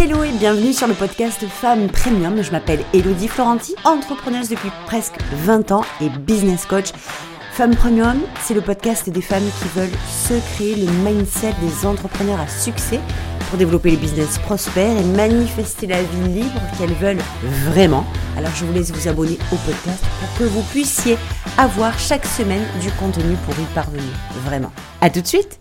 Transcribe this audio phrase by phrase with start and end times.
[0.00, 2.40] Hello et bienvenue sur le podcast Femmes Premium.
[2.40, 6.92] Je m'appelle Elodie Florenti, entrepreneuse depuis presque 20 ans et business coach.
[7.54, 12.38] Femmes Premium, c'est le podcast des femmes qui veulent se créer le mindset des entrepreneurs
[12.38, 13.00] à succès
[13.48, 17.24] pour développer les business prospères et manifester la vie libre qu'elles veulent
[17.64, 18.06] vraiment.
[18.36, 21.18] Alors je vous laisse vous abonner au podcast pour que vous puissiez
[21.56, 24.12] avoir chaque semaine du contenu pour y parvenir.
[24.44, 24.70] Vraiment.
[25.00, 25.58] À tout de suite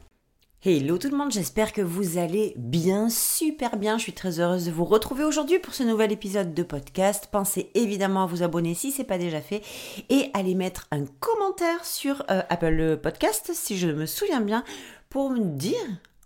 [0.66, 4.00] Hello tout le monde, j'espère que vous allez bien, super bien.
[4.00, 7.30] Je suis très heureuse de vous retrouver aujourd'hui pour ce nouvel épisode de podcast.
[7.32, 9.62] Pensez évidemment à vous abonner si ce n'est pas déjà fait
[10.10, 14.64] et à aller mettre un commentaire sur euh, Apple Podcast si je me souviens bien
[15.12, 15.78] pour me dire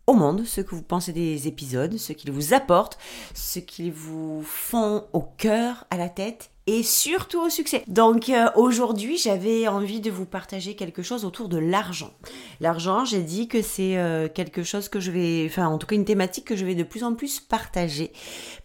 [0.08, 2.98] au monde ce que vous pensez des épisodes, ce qu'ils vous apportent,
[3.34, 7.84] ce qu'ils vous font au cœur, à la tête et surtout au succès.
[7.88, 12.12] Donc euh, aujourd'hui, j'avais envie de vous partager quelque chose autour de l'argent.
[12.60, 15.96] L'argent, j'ai dit que c'est euh, quelque chose que je vais, enfin en tout cas
[15.96, 18.12] une thématique que je vais de plus en plus partager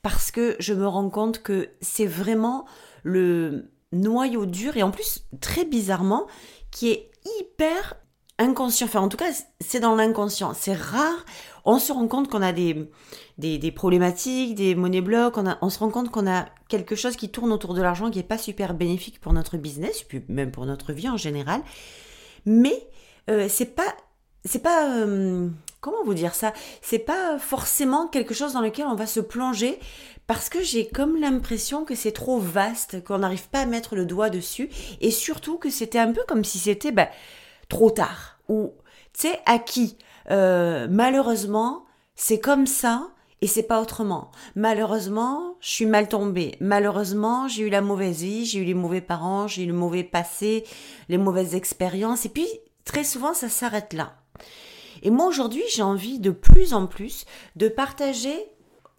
[0.03, 2.67] parce que je me rends compte que c'est vraiment
[3.03, 6.27] le noyau dur et en plus très bizarrement
[6.71, 7.95] qui est hyper
[8.39, 8.87] inconscient.
[8.87, 10.55] Enfin en tout cas, c'est dans l'inconscient.
[10.55, 11.25] C'est rare
[11.67, 15.91] on se rend compte qu'on a des, problématiques, des monnaies blocs, on, on se rend
[15.91, 19.21] compte qu'on a quelque chose qui tourne autour de l'argent qui n'est pas super bénéfique
[19.21, 21.61] pour notre business, puis même pour notre vie en général.
[22.47, 22.89] Mais
[23.29, 23.95] euh, c'est pas.
[24.45, 24.95] C'est pas.
[24.95, 25.49] Euh,
[25.81, 26.53] comment vous dire ça?
[26.83, 29.81] C'est pas forcément quelque chose dans lequel on va se plonger
[30.29, 34.07] parce que j'ai comme l'impression que c'est trop vaste, qu'on n'arrive pas à mettre le
[34.07, 34.71] doigt dessus
[35.01, 37.09] et surtout que c'était un peu comme si c'était bah,
[37.69, 38.73] trop tard ou
[39.13, 39.97] tu sais acquis
[40.31, 43.09] euh, malheureusement, c'est comme ça
[43.43, 44.31] et c'est pas autrement.
[44.55, 46.57] Malheureusement, je suis mal tombée.
[46.61, 50.05] Malheureusement, j'ai eu la mauvaise vie, j'ai eu les mauvais parents, j'ai eu le mauvais
[50.05, 50.65] passé,
[51.09, 52.25] les mauvaises expériences.
[52.25, 52.49] Et puis,
[52.85, 54.17] très souvent, ça s'arrête là.
[55.03, 58.35] Et moi, aujourd'hui, j'ai envie de plus en plus de partager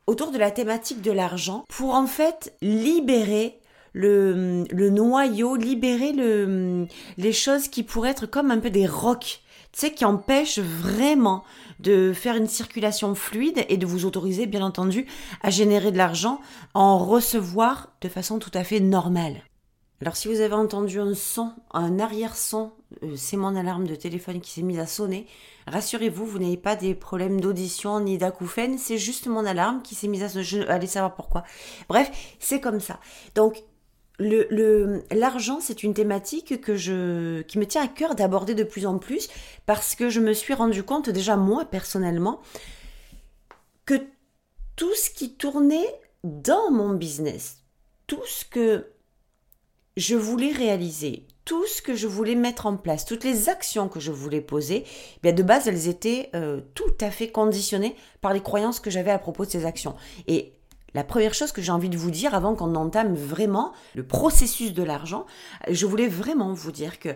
[0.05, 3.59] autour de la thématique de l'argent pour en fait libérer
[3.97, 9.41] le, le noyau, libérer le, les choses qui pourraient être comme un peu des rocs
[9.73, 11.43] tu sais, qui empêche vraiment
[11.79, 15.05] de faire une circulation fluide et de vous autoriser, bien entendu,
[15.43, 16.39] à générer de l'argent,
[16.73, 19.43] en recevoir de façon tout à fait normale.
[20.01, 22.71] Alors si vous avez entendu un son, un arrière-son,
[23.03, 25.25] euh, c'est mon alarme de téléphone qui s'est mise à sonner,
[25.65, 30.07] rassurez-vous, vous, n'avez pas des problèmes d'audition ni d'acouphènes, c'est juste mon alarme qui s'est
[30.07, 31.43] mise à sonner, allez savoir pourquoi.
[31.89, 32.99] Bref, c'est comme ça.
[33.33, 33.63] Donc
[34.19, 38.97] l'argent, c'est une thématique que je, qui me tient à cœur d'aborder de plus en
[38.97, 39.29] plus
[39.65, 42.41] parce que je me suis rendu compte déjà moi personnellement
[43.85, 44.01] que
[44.75, 45.87] tout ce qui tournait
[46.23, 47.63] dans mon business,
[48.07, 48.87] tout ce que
[49.97, 53.99] je voulais réaliser, tout ce que je voulais mettre en place, toutes les actions que
[53.99, 58.33] je voulais poser, eh bien de base, elles étaient euh, tout à fait conditionnées par
[58.33, 59.95] les croyances que j'avais à propos de ces actions.
[60.27, 60.56] Et
[60.93, 64.73] la première chose que j'ai envie de vous dire avant qu'on entame vraiment le processus
[64.73, 65.25] de l'argent,
[65.69, 67.13] je voulais vraiment vous dire que euh,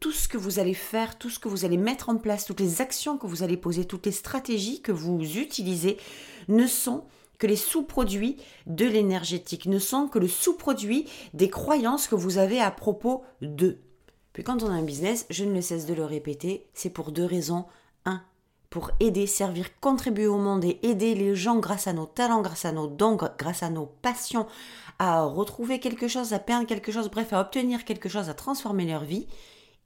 [0.00, 2.60] tout ce que vous allez faire, tout ce que vous allez mettre en place, toutes
[2.60, 5.98] les actions que vous allez poser, toutes les stratégies que vous utilisez
[6.48, 7.04] ne sont
[7.38, 8.36] que les sous-produits
[8.66, 13.80] de l'énergétique, ne sont que le sous-produit des croyances que vous avez à propos d'eux.
[14.32, 17.10] Puis quand on a un business, je ne le cesse de le répéter, c'est pour
[17.10, 17.66] deux raisons.
[18.04, 18.22] Un,
[18.72, 22.64] pour aider, servir, contribuer au monde et aider les gens grâce à nos talents, grâce
[22.64, 24.46] à nos dons, grâce à nos passions,
[24.98, 28.86] à retrouver quelque chose, à perdre quelque chose, bref, à obtenir quelque chose, à transformer
[28.86, 29.26] leur vie.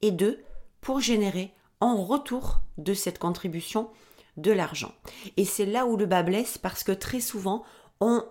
[0.03, 0.41] Et deux,
[0.81, 3.91] pour générer en retour de cette contribution
[4.37, 4.93] de l'argent.
[5.37, 7.65] Et c'est là où le bas blesse parce que très souvent,
[8.01, 8.25] on,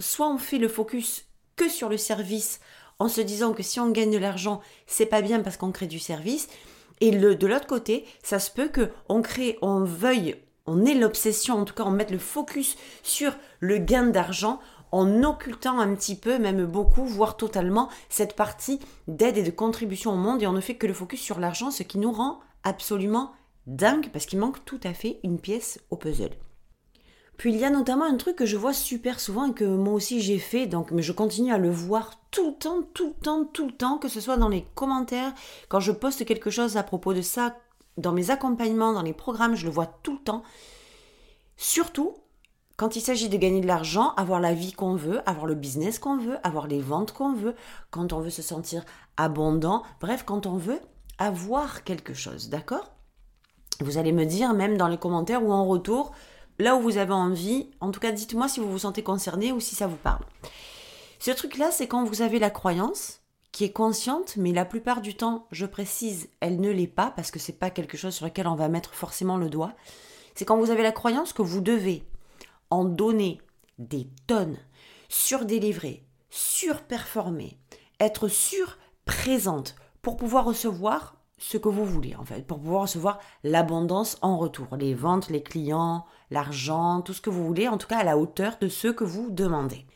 [0.00, 2.58] soit on fait le focus que sur le service
[2.98, 5.86] en se disant que si on gagne de l'argent, c'est pas bien parce qu'on crée
[5.86, 6.48] du service,
[7.00, 10.94] et le, de l'autre côté, ça se peut que on crée, on veuille, on ait
[10.94, 14.60] l'obsession, en tout cas on mette le focus sur le gain d'argent
[14.92, 20.12] en occultant un petit peu, même beaucoup, voire totalement, cette partie d'aide et de contribution
[20.12, 22.40] au monde et on ne fait que le focus sur l'argent, ce qui nous rend
[22.64, 23.32] absolument
[23.66, 26.36] dingue parce qu'il manque tout à fait une pièce au puzzle.
[27.40, 29.94] Puis il y a notamment un truc que je vois super souvent et que moi
[29.94, 33.14] aussi j'ai fait, donc mais je continue à le voir tout le temps, tout le
[33.14, 35.32] temps, tout le temps, que ce soit dans les commentaires,
[35.70, 37.56] quand je poste quelque chose à propos de ça,
[37.96, 40.42] dans mes accompagnements, dans les programmes, je le vois tout le temps.
[41.56, 42.12] Surtout
[42.76, 45.98] quand il s'agit de gagner de l'argent, avoir la vie qu'on veut, avoir le business
[45.98, 47.54] qu'on veut, avoir les ventes qu'on veut,
[47.90, 48.84] quand on veut se sentir
[49.16, 50.80] abondant, bref, quand on veut
[51.16, 52.92] avoir quelque chose, d'accord?
[53.80, 56.12] Vous allez me dire même dans les commentaires ou en retour,
[56.60, 57.70] là où vous avez envie.
[57.80, 60.24] En tout cas, dites-moi si vous vous sentez concerné ou si ça vous parle.
[61.18, 63.20] Ce truc-là, c'est quand vous avez la croyance
[63.52, 67.30] qui est consciente, mais la plupart du temps, je précise, elle ne l'est pas parce
[67.30, 69.72] que c'est pas quelque chose sur lequel on va mettre forcément le doigt.
[70.34, 72.04] C'est quand vous avez la croyance que vous devez
[72.70, 73.40] en donner
[73.78, 74.58] des tonnes,
[75.08, 77.58] surdélivrer, surperformer,
[77.98, 84.18] être surprésente pour pouvoir recevoir ce que vous voulez en fait, pour pouvoir recevoir l'abondance
[84.20, 87.98] en retour, les ventes, les clients, l'argent, tout ce que vous voulez, en tout cas
[87.98, 89.86] à la hauteur de ce que vous demandez.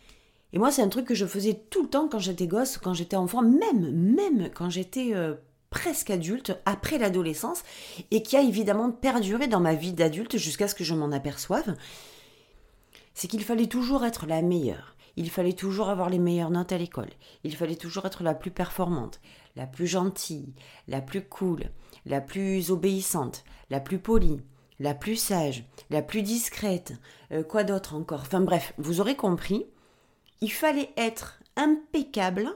[0.55, 2.95] Et moi, c'est un truc que je faisais tout le temps quand j'étais gosse, quand
[2.95, 5.35] j'étais enfant, même, même quand j'étais euh,
[5.69, 7.63] presque adulte, après l'adolescence,
[8.11, 11.75] et qui a évidemment perduré dans ma vie d'adulte jusqu'à ce que je m'en aperçoive.
[13.13, 14.95] C'est qu'il fallait toujours être la meilleure.
[15.17, 17.11] Il fallait toujours avoir les meilleures notes à l'école.
[17.45, 19.21] Il fallait toujours être la plus performante,
[19.57, 20.55] la plus gentille,
[20.89, 21.71] la plus cool,
[22.07, 24.41] la plus obéissante, la plus polie,
[24.81, 26.95] la plus sage, la plus discrète,
[27.33, 28.21] euh, quoi d'autre encore?
[28.23, 29.67] Enfin bref, vous aurez compris,
[30.41, 32.51] il fallait être impeccable,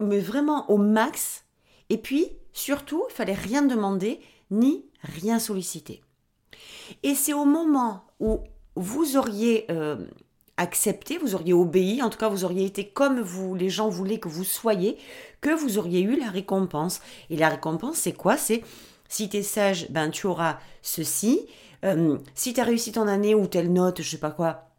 [0.00, 1.44] mais vraiment au max,
[1.88, 4.20] et puis surtout, il fallait rien demander
[4.50, 6.02] ni rien solliciter.
[7.02, 8.40] Et c'est au moment où
[8.76, 10.06] vous auriez euh,
[10.56, 14.18] accepté, vous auriez obéi, en tout cas vous auriez été comme vous, les gens voulaient
[14.18, 14.96] que vous soyez,
[15.40, 17.00] que vous auriez eu la récompense.
[17.30, 18.36] Et la récompense, c'est quoi?
[18.36, 18.62] C'est
[19.08, 21.46] si tu es sage, ben tu auras ceci.
[21.84, 24.70] Euh, si tu as réussi ton année ou telle note, je sais pas quoi,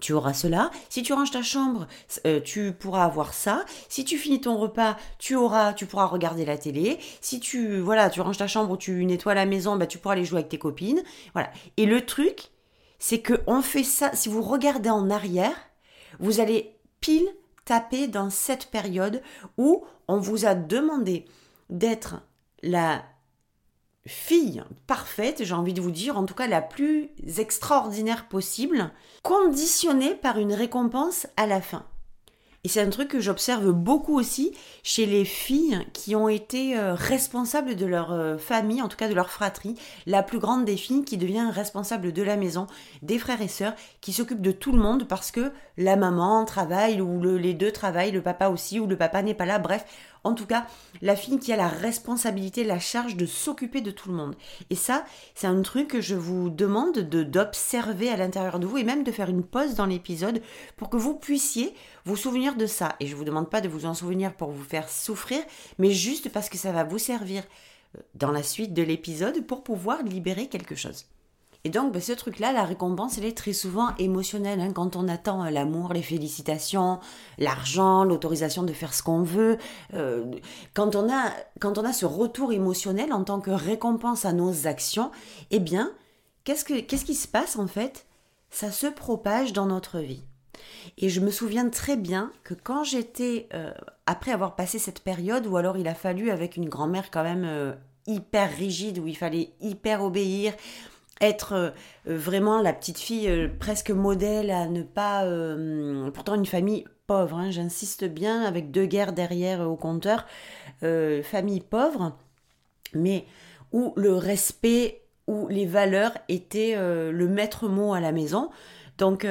[0.00, 0.70] tu auras cela.
[0.88, 1.86] Si tu ranges ta chambre,
[2.26, 3.64] euh, tu pourras avoir ça.
[3.88, 6.98] Si tu finis ton repas, tu auras, tu pourras regarder la télé.
[7.20, 10.14] Si tu, voilà, tu ranges ta chambre ou tu nettoies la maison, ben, tu pourras
[10.14, 11.02] aller jouer avec tes copines.
[11.34, 11.50] Voilà.
[11.76, 12.50] Et le truc,
[13.02, 14.14] c'est que on fait ça.
[14.14, 15.56] Si vous regardez en arrière,
[16.20, 17.26] vous allez pile
[17.64, 19.22] taper dans cette période
[19.58, 21.24] où on vous a demandé
[21.68, 22.22] d'être
[22.62, 23.02] la
[24.06, 28.92] fille parfaite, j'ai envie de vous dire, en tout cas la plus extraordinaire possible,
[29.24, 31.84] conditionnée par une récompense à la fin.
[32.64, 34.52] Et c'est un truc que j'observe beaucoup aussi
[34.84, 39.08] chez les filles qui ont été euh, responsables de leur euh, famille, en tout cas
[39.08, 39.74] de leur fratrie.
[40.06, 42.68] La plus grande des filles qui devient responsable de la maison,
[43.02, 47.00] des frères et sœurs, qui s'occupent de tout le monde parce que la maman travaille
[47.00, 49.58] ou les deux travaillent, le papa aussi, ou le papa n'est pas là.
[49.58, 49.84] Bref,
[50.24, 50.66] en tout cas,
[51.00, 54.36] la fille qui a la responsabilité, la charge de s'occuper de tout le monde.
[54.70, 55.04] Et ça,
[55.34, 59.04] c'est un truc que je vous demande de d'observer à l'intérieur de vous et même
[59.04, 60.42] de faire une pause dans l'épisode
[60.76, 61.74] pour que vous puissiez
[62.04, 62.94] vous souvenir de ça.
[63.00, 65.42] Et je ne vous demande pas de vous en souvenir pour vous faire souffrir,
[65.78, 67.42] mais juste parce que ça va vous servir
[67.96, 71.06] euh, dans la suite de l'épisode pour pouvoir libérer quelque chose.
[71.64, 74.60] Et donc, ben, ce truc-là, la récompense, elle est très souvent émotionnelle.
[74.60, 76.98] Hein, quand on attend euh, l'amour, les félicitations,
[77.38, 79.58] l'argent, l'autorisation de faire ce qu'on veut,
[79.94, 80.24] euh,
[80.74, 81.30] quand, on a,
[81.60, 85.12] quand on a ce retour émotionnel en tant que récompense à nos actions,
[85.52, 85.92] eh bien,
[86.42, 88.06] qu'est-ce, que, qu'est-ce qui se passe en fait?
[88.50, 90.24] Ça se propage dans notre vie.
[90.98, 93.72] Et je me souviens très bien que quand j'étais, euh,
[94.06, 97.76] après avoir passé cette période, où alors il a fallu, avec une grand-mère quand même
[98.06, 100.54] hyper rigide, où il fallait hyper obéir,
[101.22, 101.70] être euh,
[102.04, 105.24] vraiment la petite fille euh, presque modèle à ne pas...
[105.24, 110.26] Euh, pourtant une famille pauvre, hein, j'insiste bien, avec deux guerres derrière au compteur,
[110.80, 112.16] famille pauvre,
[112.94, 113.26] mais
[113.72, 118.50] où le respect, où les valeurs étaient le maître mot à la maison.
[118.98, 119.26] Donc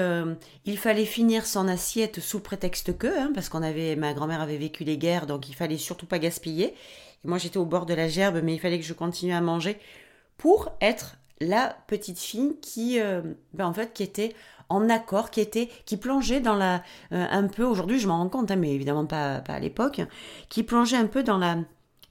[0.66, 4.58] il fallait finir son assiette sous prétexte que, hein, parce qu'on avait, ma grand-mère avait
[4.58, 6.76] vécu les guerres, donc il fallait surtout pas gaspiller.
[7.24, 9.80] moi j'étais au bord de la gerbe, mais il fallait que je continue à manger
[10.38, 13.22] pour être la petite fille qui, euh,
[13.54, 14.34] ben, en fait, qui était
[14.70, 16.76] en accord, qui était, qui plongeait dans la,
[17.12, 20.02] euh, un peu, aujourd'hui je m'en rends compte, hein, mais évidemment pas, pas à l'époque,
[20.48, 21.58] qui plongeait un peu dans la,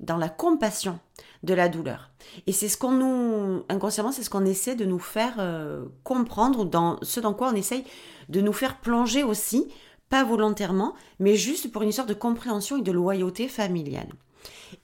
[0.00, 0.98] dans la compassion
[1.42, 2.10] de la douleur.
[2.46, 6.66] Et c'est ce qu'on nous, inconsciemment, c'est ce qu'on essaie de nous faire euh, comprendre,
[6.66, 7.84] dans ce dans quoi on essaye
[8.28, 9.68] de nous faire plonger aussi,
[10.10, 14.08] pas volontairement, mais juste pour une sorte de compréhension et de loyauté familiale.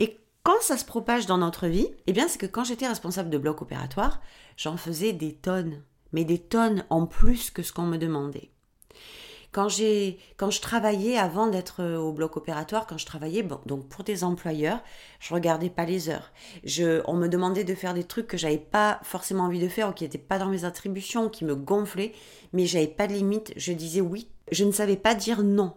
[0.00, 3.30] Et quand ça se propage dans notre vie, eh bien, c'est que quand j'étais responsable
[3.30, 4.20] de bloc opératoire,
[4.56, 8.52] j'en faisais des tonnes, mais des tonnes en plus que ce qu'on me demandait.
[9.50, 9.66] Quand
[10.36, 14.22] quand je travaillais avant d'être euh, au bloc opératoire, quand je travaillais donc pour des
[14.22, 14.84] employeurs,
[15.18, 16.30] je regardais pas les heures.
[16.62, 19.88] Je, on me demandait de faire des trucs que j'avais pas forcément envie de faire
[19.88, 22.12] ou qui n'étaient pas dans mes attributions, qui me gonflaient,
[22.52, 23.52] mais j'avais pas de limite.
[23.56, 24.28] Je disais oui.
[24.52, 25.74] Je ne savais pas dire non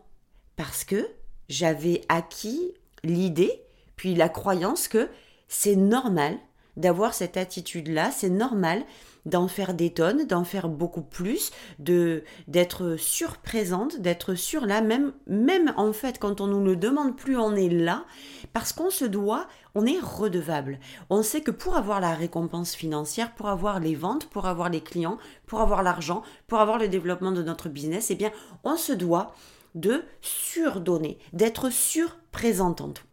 [0.57, 1.09] parce que
[1.47, 3.63] j'avais acquis l'idée
[3.99, 5.09] puis la croyance que
[5.49, 6.37] c'est normal
[6.77, 8.85] d'avoir cette attitude-là, c'est normal
[9.25, 15.11] d'en faire des tonnes, d'en faire beaucoup plus, de d'être surprésente, d'être sur là, même
[15.27, 18.05] même en fait quand on nous le demande plus, on est là
[18.53, 20.79] parce qu'on se doit, on est redevable.
[21.09, 24.79] On sait que pour avoir la récompense financière, pour avoir les ventes, pour avoir les
[24.79, 28.31] clients, pour avoir l'argent, pour avoir le développement de notre business, eh bien,
[28.63, 29.33] on se doit
[29.75, 33.03] de surdonner, d'être surprésente en tout.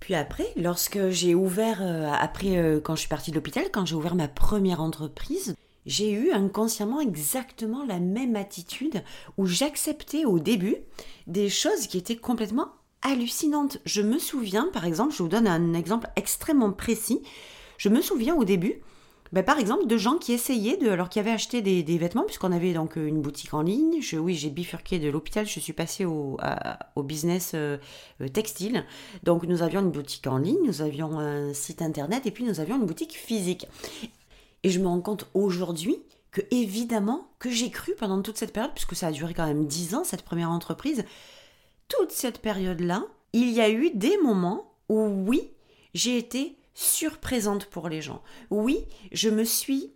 [0.00, 3.84] Puis après, lorsque j'ai ouvert, euh, après euh, quand je suis partie de l'hôpital, quand
[3.84, 5.54] j'ai ouvert ma première entreprise,
[5.86, 9.02] j'ai eu inconsciemment exactement la même attitude
[9.36, 10.76] où j'acceptais au début
[11.26, 12.68] des choses qui étaient complètement
[13.02, 13.78] hallucinantes.
[13.84, 17.22] Je me souviens, par exemple, je vous donne un exemple extrêmement précis.
[17.78, 18.82] Je me souviens au début,
[19.32, 22.50] ben, par exemple, de gens qui essayaient, de, alors qui avaient acheté des, vêtements, puisqu'on
[22.50, 24.02] avait donc une boutique en ligne.
[24.02, 26.36] Je, oui, j'ai bifurqué de l'hôpital, je suis passée au,
[26.96, 27.78] au business euh,
[28.20, 28.84] euh, textile.
[29.22, 32.58] Donc nous avions une boutique en ligne, nous avions un site internet et puis nous
[32.58, 33.68] avions une boutique physique.
[34.62, 38.72] Et je me rends compte aujourd'hui que évidemment que j'ai cru pendant toute cette période,
[38.74, 41.04] puisque ça a duré quand même 10 ans, cette première entreprise,
[41.88, 45.50] toute cette période-là, il y a eu des moments où oui,
[45.94, 48.22] j'ai été surprésente pour les gens.
[48.50, 49.92] Oui, je me suis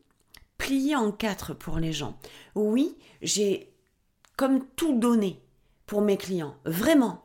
[0.58, 2.18] pliée en quatre pour les gens.
[2.54, 3.72] Oui, j'ai
[4.36, 5.40] comme tout donné
[5.86, 7.24] pour mes clients, vraiment.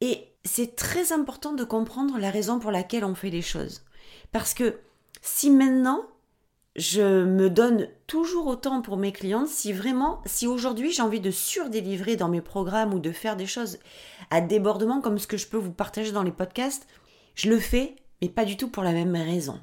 [0.00, 3.82] Et c'est très important de comprendre la raison pour laquelle on fait les choses.
[4.32, 4.78] Parce que
[5.22, 6.06] si maintenant
[6.76, 11.30] je me donne toujours autant pour mes clientes si vraiment, si aujourd'hui j'ai envie de
[11.30, 13.78] surdélivrer dans mes programmes ou de faire des choses
[14.30, 16.88] à débordement comme ce que je peux vous partager dans les podcasts,
[17.36, 19.60] je le fais, mais pas du tout pour la même raison.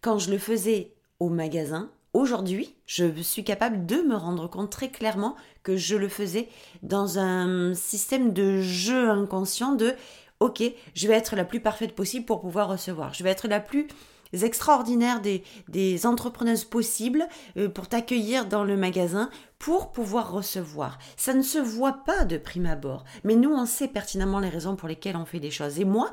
[0.00, 4.90] Quand je le faisais au magasin, aujourd'hui, je suis capable de me rendre compte très
[4.90, 6.48] clairement que je le faisais
[6.82, 9.94] dans un système de jeu inconscient de
[10.40, 10.62] OK,
[10.94, 13.14] je vais être la plus parfaite possible pour pouvoir recevoir.
[13.14, 13.86] Je vais être la plus
[14.32, 20.98] extraordinaires des, des entrepreneuses possibles euh, pour t'accueillir dans le magasin pour pouvoir recevoir.
[21.16, 24.74] Ça ne se voit pas de prime abord, mais nous, on sait pertinemment les raisons
[24.74, 25.78] pour lesquelles on fait des choses.
[25.78, 26.10] Et moi,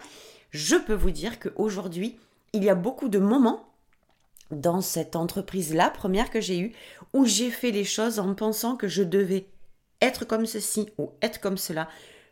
[0.51, 2.17] je peux vous dire qu'aujourd'hui,
[2.53, 3.65] il y a beaucoup de moments
[4.51, 6.73] dans cette entreprise-là, première que j'ai eue,
[7.13, 9.47] où j'ai fait les choses en pensant que je devais
[10.01, 11.87] être comme ceci ou être comme cela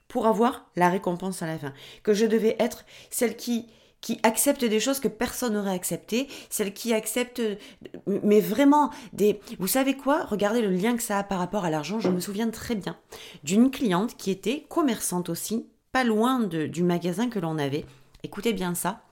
[0.07, 1.73] pour avoir la récompense à la fin.
[2.01, 3.67] Que je devais être celle qui
[4.01, 7.41] qui accepte des choses que personne n'aurait acceptées, celles qui acceptent,
[8.05, 9.39] mais vraiment des...
[9.59, 10.23] Vous savez quoi?
[10.25, 11.99] Regardez le lien que ça a par rapport à l'argent.
[11.99, 12.95] Je me souviens très bien
[13.43, 17.85] d'une cliente qui était commerçante aussi, pas loin du magasin que l'on avait.
[18.27, 19.03] Écoutez bien ça.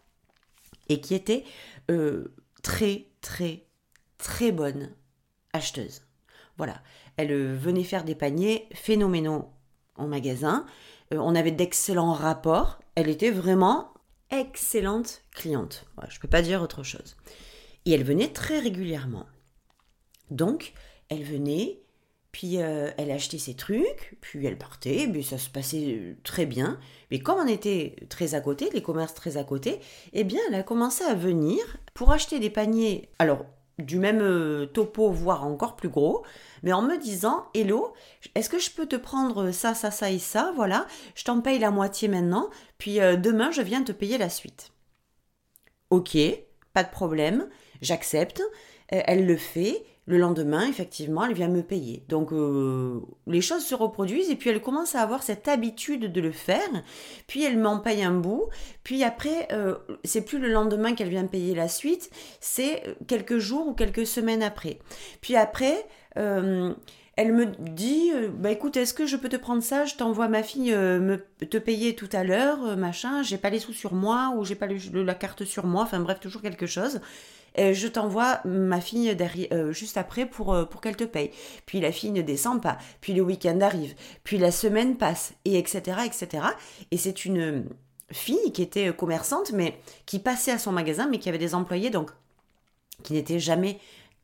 [0.89, 1.45] Et qui était
[1.89, 3.65] euh, très, très,
[4.17, 4.91] très bonne
[5.53, 6.01] acheteuse.
[6.57, 6.84] Voilà.
[7.15, 9.53] Elle euh, venait faire des paniers phénoménaux
[9.95, 10.65] en magasin.
[11.13, 12.77] Euh, on avait d'excellents rapports.
[12.95, 13.93] Elle était vraiment
[14.31, 15.86] excellente cliente.
[16.10, 17.15] je ne peux pas dire autre chose.
[17.86, 19.27] Et elle venait très régulièrement.
[20.29, 20.74] Donc,
[21.07, 21.79] elle venait,
[22.36, 26.46] puis euh, elle achetait ses trucs, puis elle partait, puis ça se passait euh, très
[26.46, 26.77] bien.
[27.10, 29.80] Mais comme on était très à côté, les commerces très à côté,
[30.12, 31.62] eh bien, elle a commencé à venir
[31.94, 33.08] pour acheter des paniers.
[33.20, 33.46] Alors,
[33.80, 36.25] du même euh, topo, voire encore plus gros,
[36.62, 37.94] mais en me disant Hello,
[38.36, 40.51] est-ce que je peux te prendre ça, ça, ça et ça?
[40.58, 44.74] Voilà, je t'en paye la moitié maintenant, puis demain je viens te payer la suite.
[45.89, 46.18] Ok,
[46.74, 47.48] pas de problème,
[47.82, 48.44] j'accepte,
[48.89, 52.03] elle le fait, le lendemain, effectivement, elle vient me payer.
[52.09, 56.21] Donc, euh, les choses se reproduisent et puis elle commence à avoir cette habitude de
[56.21, 56.69] le faire.
[57.25, 58.45] Puis elle m'en paye un bout.
[58.83, 63.67] Puis après, euh, c'est plus le lendemain qu'elle vient payer la suite, c'est quelques jours
[63.67, 64.77] ou quelques semaines après.
[65.21, 66.71] Puis après, euh,
[67.15, 69.85] elle me dit bah écoute est-ce que je peux te prendre ça?
[69.85, 73.71] Je t'envoie ma fille me te payer tout à l'heure machin j'ai pas les sous
[73.71, 77.00] sur moi ou j'ai pas la carte sur moi enfin bref toujours quelque chose
[77.57, 79.15] je t'envoie ma fille
[79.51, 81.31] euh, juste après pour, euh, pour qu'elle te paye.
[81.65, 85.57] Puis la fille ne descend pas, puis le week-end arrive, puis la semaine passe, et
[85.57, 86.00] etc.
[86.05, 86.47] etc.
[86.91, 87.65] Et c'est une
[88.12, 91.89] fille qui était commerçante, mais qui passait à son magasin, mais qui avait des employés,
[91.89, 92.12] donc
[93.03, 93.79] qui n'étaient jamais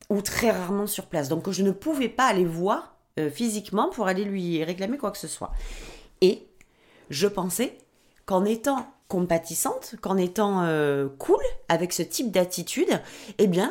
[0.08, 1.28] ou très rarement sur place.
[1.28, 5.18] Donc je ne pouvais pas aller voir euh, physiquement pour aller lui réclamer quoi que
[5.18, 5.52] ce soit.
[6.20, 6.46] Et
[7.10, 7.78] je pensais
[8.26, 13.02] qu'en étant compatissante, qu'en étant euh, cool avec ce type d'attitude,
[13.36, 13.70] eh bien,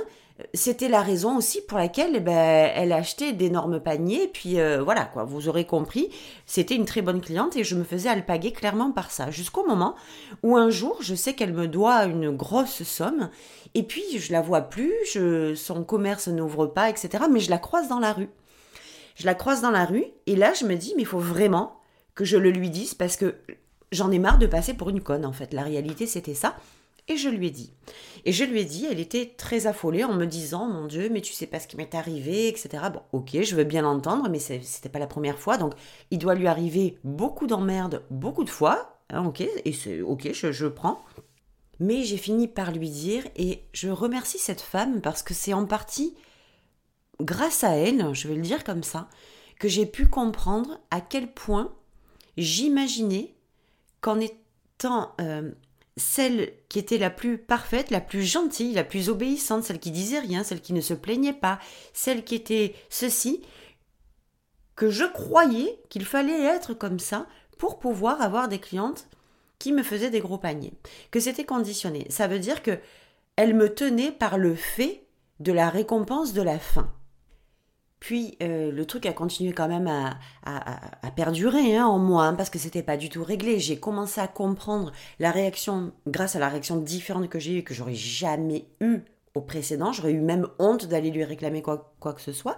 [0.53, 4.27] c'était la raison aussi pour laquelle eh ben, elle achetait d'énormes paniers.
[4.27, 6.09] Puis euh, voilà, quoi, vous aurez compris,
[6.45, 9.31] c'était une très bonne cliente et je me faisais alpaguer clairement par ça.
[9.31, 9.95] Jusqu'au moment
[10.43, 13.31] où un jour, je sais qu'elle me doit une grosse somme
[13.73, 17.23] et puis je la vois plus, je, son commerce n'ouvre pas, etc.
[17.31, 18.29] Mais je la croise dans la rue.
[19.15, 21.79] Je la croise dans la rue et là, je me dis, mais il faut vraiment
[22.13, 23.33] que je le lui dise parce que
[23.91, 25.53] j'en ai marre de passer pour une conne en fait.
[25.53, 26.55] La réalité c'était ça.
[27.07, 27.73] Et je lui ai dit.
[28.25, 31.21] Et je lui ai dit, elle était très affolée en me disant, mon Dieu, mais
[31.21, 32.69] tu sais pas ce qui m'est arrivé, etc.
[32.93, 35.73] Bon, ok, je veux bien l'entendre, mais c'était pas la première fois, donc
[36.11, 40.67] il doit lui arriver beaucoup d'emmerdes, beaucoup de fois, hein, ok, et ok, je, je
[40.67, 41.03] prends.
[41.79, 45.65] Mais j'ai fini par lui dire, et je remercie cette femme parce que c'est en
[45.65, 46.15] partie
[47.19, 49.09] grâce à elle, je vais le dire comme ça,
[49.59, 51.73] que j'ai pu comprendre à quel point
[52.37, 53.33] j'imaginais
[54.01, 55.51] qu'en étant euh,
[55.97, 60.19] celle qui était la plus parfaite, la plus gentille, la plus obéissante, celle qui disait
[60.19, 61.59] rien, celle qui ne se plaignait pas,
[61.93, 63.41] celle qui était ceci,
[64.75, 67.27] que je croyais qu'il fallait être comme ça
[67.57, 69.07] pour pouvoir avoir des clientes
[69.59, 70.73] qui me faisaient des gros paniers,
[71.11, 72.07] que c'était conditionné.
[72.09, 72.79] Ça veut dire que
[73.35, 75.05] elle me tenait par le fait
[75.39, 76.91] de la récompense de la fin.
[78.01, 82.49] Puis euh, le truc a continué quand même à, perdurer hein, en moi, hein, parce
[82.49, 83.59] que c'était pas du tout réglé.
[83.59, 87.75] J'ai commencé à comprendre la réaction, grâce à la réaction différente que j'ai eue, que
[87.75, 89.01] j'aurais jamais eu
[89.35, 89.93] au précédent.
[89.93, 92.57] J'aurais eu même honte d'aller lui réclamer quoi, quoi que ce soit.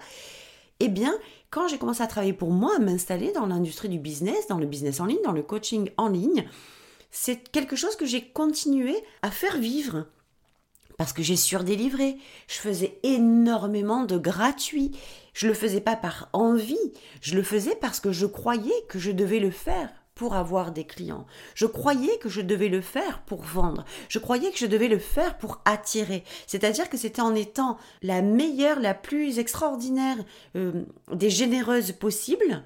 [0.79, 1.13] Eh bien,
[1.49, 4.65] quand j'ai commencé à travailler pour moi, à m'installer dans l'industrie du business, dans le
[4.65, 6.47] business en ligne, dans le coaching en ligne,
[7.11, 10.05] c'est quelque chose que j'ai continué à faire vivre
[10.97, 12.17] parce que j'ai surdélivré.
[12.47, 14.91] Je faisais énormément de gratuits.
[15.33, 19.11] Je le faisais pas par envie, je le faisais parce que je croyais que je
[19.11, 21.25] devais le faire pour avoir des clients.
[21.55, 23.83] Je croyais que je devais le faire pour vendre.
[24.09, 26.23] Je croyais que je devais le faire pour attirer.
[26.45, 30.17] C'est-à-dire que c'était en étant la meilleure, la plus extraordinaire
[30.55, 32.63] euh, des généreuses possibles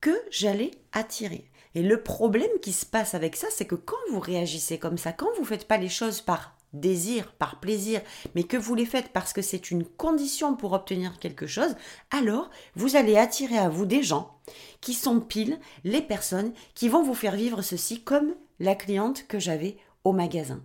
[0.00, 1.50] que j'allais attirer.
[1.74, 5.12] Et le problème qui se passe avec ça, c'est que quand vous réagissez comme ça,
[5.12, 8.00] quand vous ne faites pas les choses par désir, par plaisir,
[8.34, 11.76] mais que vous les faites parce que c'est une condition pour obtenir quelque chose,
[12.10, 14.38] alors vous allez attirer à vous des gens
[14.80, 19.38] qui sont pile les personnes qui vont vous faire vivre ceci comme la cliente que
[19.38, 20.62] j'avais au magasin.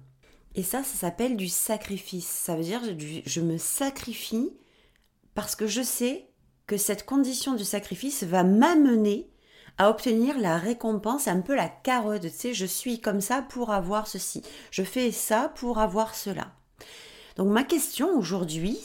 [0.55, 2.27] Et ça, ça s'appelle du sacrifice.
[2.27, 2.81] Ça veut dire
[3.25, 4.51] je me sacrifie
[5.33, 6.27] parce que je sais
[6.67, 9.30] que cette condition du sacrifice va m'amener
[9.89, 14.07] obtenir la récompense, un peu la carotte, tu sais, je suis comme ça pour avoir
[14.07, 16.51] ceci, je fais ça pour avoir cela.
[17.38, 18.77] Donc ma question aujourd'hui,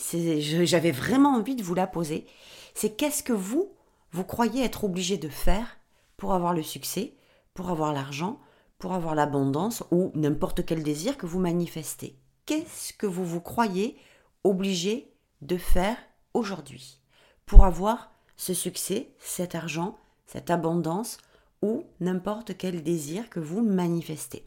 [0.64, 2.26] j'avais vraiment envie de vous la poser,
[2.74, 3.72] c'est qu'est-ce que vous,
[4.12, 5.78] vous croyez être obligé de faire
[6.16, 7.14] pour avoir le succès,
[7.54, 8.38] pour avoir l'argent,
[8.78, 12.18] pour avoir l'abondance ou n'importe quel désir que vous manifestez?
[12.44, 13.98] Qu'est-ce que vous vous croyez
[14.44, 15.12] obligé
[15.42, 15.96] de faire
[16.34, 17.00] aujourd'hui
[17.44, 21.18] pour avoir ce succès, cet argent, cette abondance
[21.62, 24.44] ou n'importe quel désir que vous manifestez.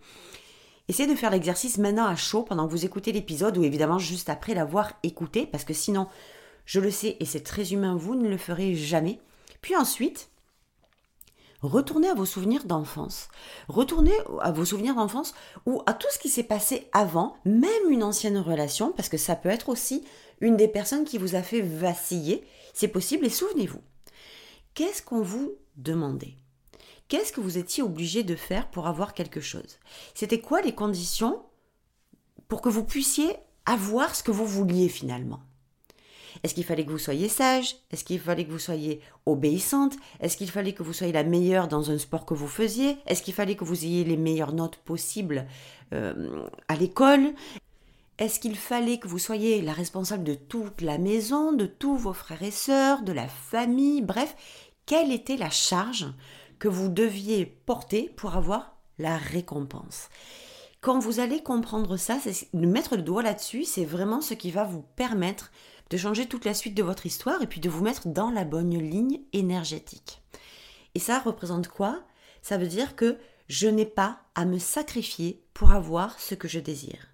[0.87, 4.29] Essayez de faire l'exercice maintenant à chaud pendant que vous écoutez l'épisode ou évidemment juste
[4.29, 6.07] après l'avoir écouté parce que sinon,
[6.65, 9.19] je le sais et c'est très humain, vous ne le ferez jamais.
[9.61, 10.29] Puis ensuite,
[11.61, 13.27] retournez à vos souvenirs d'enfance.
[13.67, 18.03] Retournez à vos souvenirs d'enfance ou à tout ce qui s'est passé avant, même une
[18.03, 20.03] ancienne relation, parce que ça peut être aussi
[20.41, 22.43] une des personnes qui vous a fait vaciller.
[22.73, 23.81] C'est possible et souvenez-vous.
[24.79, 26.37] Qu'est-ce qu'on vous demandez.
[27.09, 29.77] Qu'est-ce que vous étiez obligé de faire pour avoir quelque chose?
[30.13, 31.43] C'était quoi les conditions
[32.47, 35.41] pour que vous puissiez avoir ce que vous vouliez finalement?
[36.43, 37.75] Est-ce qu'il fallait que vous soyez sage?
[37.91, 39.97] Est-ce qu'il fallait que vous soyez obéissante?
[40.21, 42.99] Est-ce qu'il fallait que vous soyez la meilleure dans un sport que vous faisiez?
[43.05, 45.45] Est-ce qu'il fallait que vous ayez les meilleures notes possibles
[45.91, 47.33] euh, à l'école?
[48.17, 52.11] Est-ce qu'il fallait que vous soyez la responsable de toute la maison, de tous vos
[52.11, 54.35] frères et sœurs, de la famille, bref,
[54.89, 56.07] quelle était la charge
[56.57, 60.09] que vous deviez porter pour avoir la récompense?
[60.81, 62.17] Quand vous allez comprendre ça,
[62.53, 65.51] mettre le doigt là-dessus, c'est vraiment ce qui va vous permettre
[65.91, 68.45] de changer toute la suite de votre histoire et puis de vous mettre dans la
[68.45, 70.23] bonne ligne énergétique.
[70.95, 72.01] Et ça représente quoi?
[72.41, 76.59] Ça veut dire que je n'ai pas à me sacrifier pour avoir ce que je
[76.59, 77.09] désire.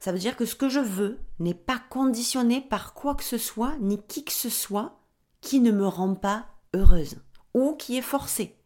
[0.00, 3.38] Ça veut dire que ce que je veux n'est pas conditionné par quoi que ce
[3.38, 5.00] soit, ni qui que ce soit,
[5.40, 7.22] qui ne me rend pas heureuse
[7.54, 8.56] ou qui est forcée.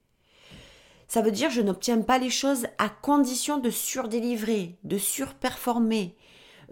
[1.08, 6.16] Ça veut dire je n'obtiens pas les choses à condition de surdélivrer, de surperformer,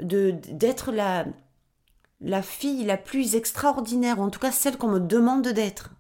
[0.01, 1.27] de d'être la
[2.21, 5.91] la fille la plus extraordinaire, ou en tout cas celle qu'on me demande d'être,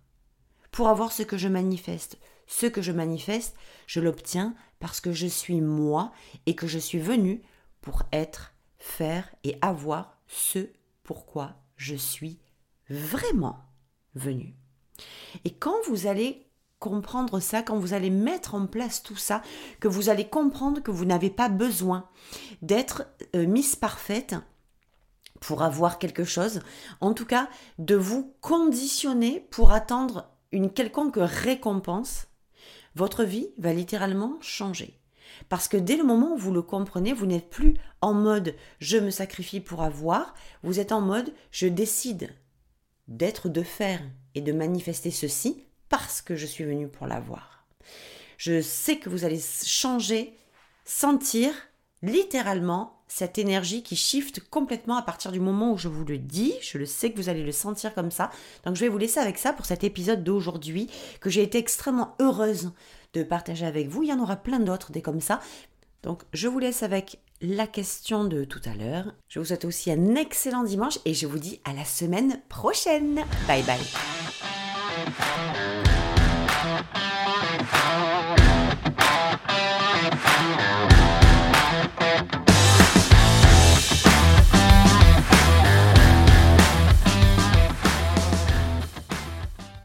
[0.70, 2.18] pour avoir ce que je manifeste.
[2.46, 6.12] Ce que je manifeste, je l'obtiens parce que je suis moi
[6.46, 7.42] et que je suis venue
[7.80, 10.68] pour être, faire et avoir ce
[11.02, 12.38] pourquoi je suis
[12.88, 13.58] vraiment
[14.14, 14.54] venue.
[15.44, 16.46] Et quand vous allez
[16.78, 19.42] comprendre ça, quand vous allez mettre en place tout ça,
[19.78, 22.08] que vous allez comprendre que vous n'avez pas besoin
[22.60, 23.04] d'être
[23.36, 24.34] euh, Miss Parfaite
[25.40, 26.60] pour avoir quelque chose,
[27.00, 32.26] en tout cas de vous conditionner pour attendre une quelconque récompense,
[32.94, 34.98] votre vie va littéralement changer.
[35.48, 38.98] Parce que dès le moment où vous le comprenez, vous n'êtes plus en mode je
[38.98, 42.30] me sacrifie pour avoir, vous êtes en mode je décide
[43.16, 44.00] d'être, de faire
[44.34, 47.66] et de manifester ceci parce que je suis venu pour l'avoir.
[48.38, 50.36] Je sais que vous allez changer,
[50.84, 51.52] sentir
[52.02, 56.54] littéralement cette énergie qui shift complètement à partir du moment où je vous le dis.
[56.62, 58.30] Je le sais que vous allez le sentir comme ça.
[58.64, 60.88] Donc je vais vous laisser avec ça pour cet épisode d'aujourd'hui
[61.20, 62.72] que j'ai été extrêmement heureuse
[63.12, 64.02] de partager avec vous.
[64.02, 65.40] Il y en aura plein d'autres des comme ça.
[66.02, 69.12] Donc je vous laisse avec la question de tout à l'heure.
[69.28, 73.24] Je vous souhaite aussi un excellent dimanche et je vous dis à la semaine prochaine.
[73.46, 73.78] Bye bye.